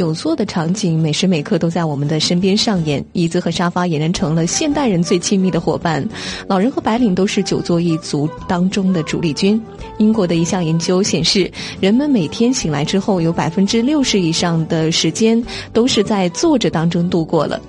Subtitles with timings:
[0.00, 6.02] 久坐的场景每时每刻都在我们的身边上演，椅子和沙发俨然成了现代人最亲密的伙伴。
[6.48, 9.60] 老人和白领都是久坐一族当中的主力军。
[9.98, 15.44] 英国的一项研究显示，人们每天醒来之后，有百分之六十以上的时间
[15.74, 17.60] 都是在坐着当中度过了，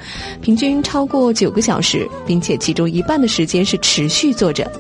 [0.42, 4.72] 平均超过九个小时，并且其中一半的时间是持续坐着。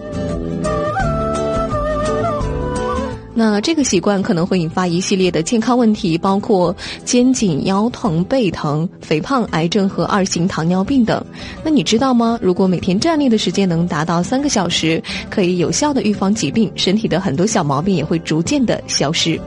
[3.44, 11.26] 那这个习惯可能会引发一系列的健康问题，包括肩颈、腰疼、背疼、肥胖、癌症和二型糖尿病等。
[11.63, 12.38] 那你知道吗？
[12.40, 19.41] 如果每天站立的时间能达到三个小时，可以有效的预防疾病，身体的很多小毛病也会逐渐的消失。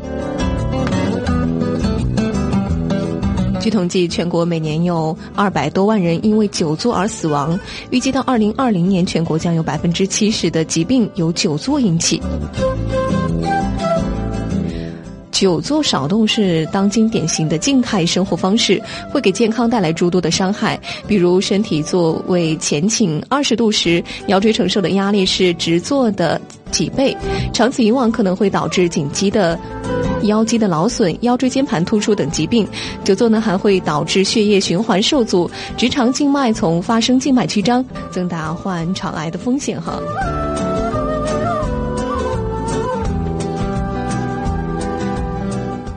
[3.61, 7.57] 据统计，全国每年有二百多万人因为久坐而死亡，
[7.91, 12.21] 预计到二零二零年，全国将有百分之七十的疾病由久坐引起。
[15.35, 18.81] 久坐少动是当今典型的静态生活方式，
[19.11, 20.81] 会给健康带来诸多的伤害。
[21.09, 26.41] 比如，身体座位前倾二十度时，腰椎承受的压力是直坐的
[26.71, 27.15] 几倍，
[27.53, 29.59] 长此以往可能会导致颈肌的
[30.23, 32.65] 腰肌的劳损、腰椎间盘突出等疾病。
[33.03, 39.83] 久坐呢，还会导致血液循环受阻，直肠静脉从发生静脉曲张，增大患肠癌的风险。
[39.83, 40.01] 哈。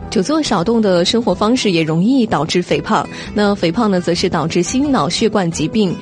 [0.10, 3.08] 久坐少动的生活方式也容易导致肥胖。
[3.34, 5.96] 那肥胖呢，则是导致心脑血管疾病、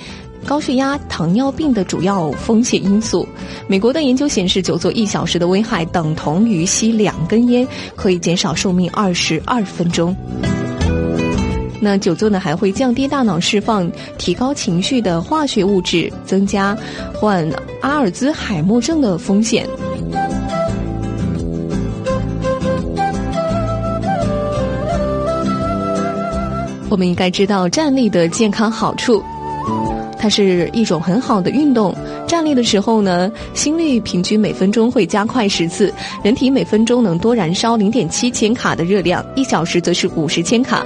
[0.45, 3.27] 高血压、糖尿病的主要风险因素。
[3.67, 10.15] 美国的研究显示，久坐一小时的危害等同于吸两根烟，可以减少寿命二十二分钟。
[11.81, 16.75] 那久坐呢，还会降低大脑释放提高情绪的化学物质，增加
[17.13, 17.47] 患
[17.81, 19.67] 阿尔兹海默症的风险。
[26.89, 29.23] 我们应该知道站立的健康好处，
[30.17, 31.95] 它是一种很好的运动。
[32.27, 40.85] 站立的时候呢，心率平均每分钟会加快十次，人体每分钟能多燃烧零点七千卡的热量，一小时则是五十千卡。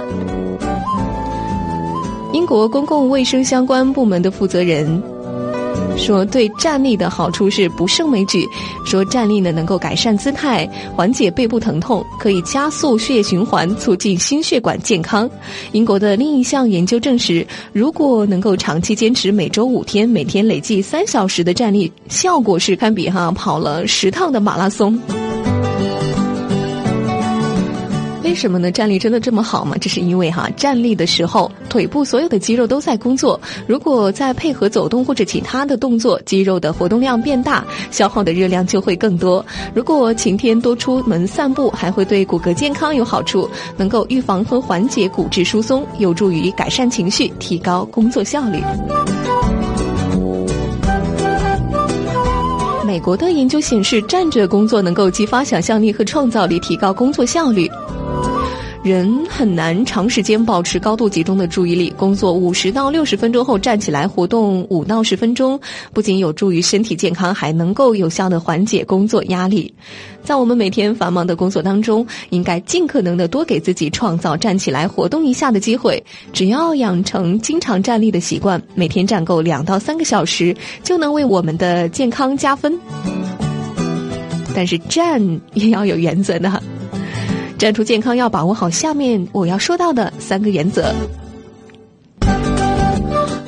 [2.32, 5.02] 英国公共卫生相关部门的负责人。
[5.96, 8.46] 说对站立的好处是不胜枚举。
[8.84, 15.28] 说站立呢能够改善姿态，缓解背部疼痛，可以加速血液循环，促进心血管健康。
[15.72, 24.98] 英国的另一项研究证实，如果能够长期坚持每周五天，每天累计三小时的站立，效果是堪比哈跑了十趟的马拉松。
[28.30, 28.70] 为什么呢？
[28.70, 29.74] 站立真的这么好吗？
[29.80, 39.44] 这是因为哈，站立的时候腿部所有的肌肉都在工作，如果再配合走动或者其他的动作，肌肉的活动量变大，消耗的热量就会更多。
[39.74, 48.62] 如果晴天多出门散步，还会对骨骼健康有好处，能够预防和缓解骨质疏松，有助于改善情绪，提高工作效率。
[52.86, 57.68] 美国的研究显示，站着工作能够激发想象力和创造力，提高工作效率。
[58.82, 61.92] 人很难长时间保持高度集中的注意力。
[61.98, 65.60] 工作五十到六十分钟后站起来活动五到十分钟，
[65.92, 69.72] 不仅有助于身体健康，还能够有效的缓解工作压力。
[70.24, 76.02] 在我们每天繁忙的工作当中，应该尽可能的多给自己创造站起来活动一下的机会。
[76.32, 82.80] 只要养成经常站立的习惯，每天站够两到三个小时，就能为我们的健康加分。
[84.54, 86.62] 但是站也要有原则的。
[87.60, 90.94] 站出健康要把握好下面我要说到的三个原则。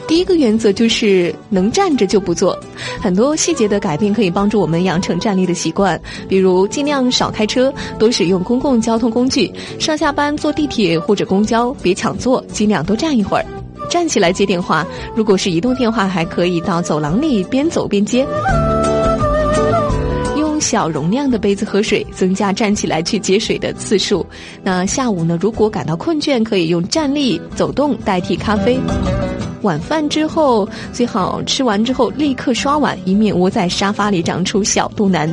[0.06, 2.54] 第一个原则就是能站着就不坐，
[3.00, 13.46] 很多细节的改变可以帮助我们养成站立的习惯，比如尽量少开车，多使用公共交通工具，上下班坐地铁或者公交别抢座，尽量多站一会儿，
[13.88, 14.86] 站起来接电话，
[15.16, 18.26] 如果是移动电话还可以到走廊里边走边接。
[20.62, 24.24] 小容量的杯子喝水，增加站起来去接水的次数。
[24.62, 25.36] 那下午呢？
[25.40, 28.78] 如果感到困倦，可以用站立走动代替咖啡。
[29.62, 35.28] 晚饭之后最好吃完之后立刻刷碗，以免窝在沙发里长出小肚腩。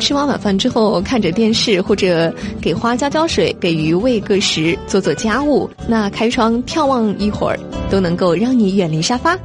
[0.00, 5.68] 吃完晚饭之后，看着电视或者给花浇浇水，给鱼喂个食，做做家务。
[5.86, 7.58] 那开窗眺望一会儿，
[7.90, 9.38] 都能够让你远离沙发。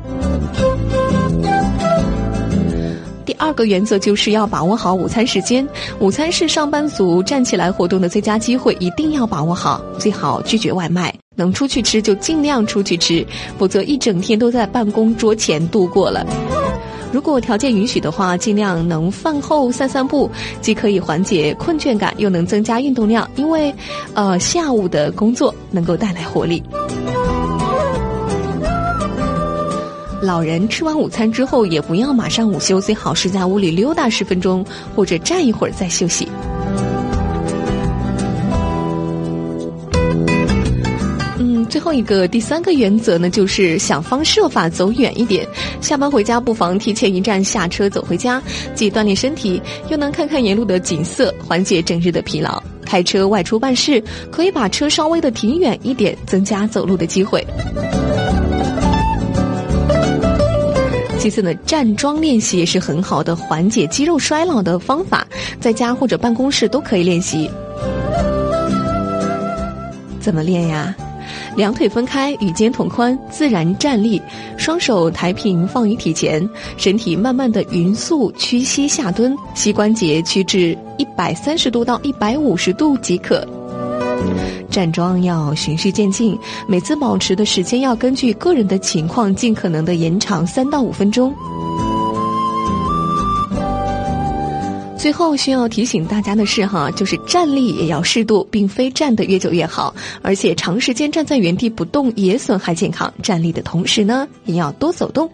[3.44, 5.68] 二个原则就是要把握好午餐时间。
[6.00, 9.84] 午餐是上班族站起来活动的最佳机会，一定要把握好。
[10.00, 16.25] 最好拒绝外卖，能出去吃就尽量出去吃，否则一整天都在办公桌前度过了。
[17.12, 20.31] 如果条件允许的话，尽量能饭后散散步，
[20.62, 23.30] 既可以缓解困倦感，又能增加运动量。
[23.36, 23.75] 因为，
[24.13, 26.63] 呃，下午的工作能够带来活力。
[30.24, 34.66] 老人吃完午餐之后，也不要马上午休，最好是在屋里溜达十分钟，
[34.96, 36.25] 或者站一会儿再休息。
[41.38, 45.46] 嗯，最后一个第三个原则呢，就是想方设法走远一点。
[45.81, 48.42] 下班回家不妨提前一站下车走回家，
[48.74, 52.64] 既锻炼身体，又能看看沿路的景色，缓解整日的疲劳。
[52.86, 57.46] 开车外出办事，可以把车稍微的停远一点，增加走路的机会。
[61.24, 65.25] 其次呢，站桩练习也是很好的缓解肌肉衰老的方法，
[65.58, 67.50] 在家或者办公室都可以练习。
[70.20, 70.94] 怎么练呀？
[71.56, 74.22] 两腿分开，与肩同宽，自然站立，
[74.58, 83.48] 双手抬平放于体前，身体慢慢的匀速屈膝下蹲，膝关节屈至一百三十度到一百五十度即可。
[84.70, 86.38] 站桩要循序渐进，
[86.68, 91.34] 每次保持的时间要根据个人的情况尽可能的延长三到五分钟。
[94.98, 103.14] 最后需要提醒大家的是哈，就是站立也要适度，并非站得越久越好，而且长时间站在原地不动也损害健康。
[103.22, 105.30] 站立的同时呢，也要多走动。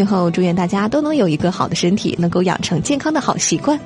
[0.00, 3.78] 最后，祝愿大家都能有一个好的身体，能够养成健康的好习惯。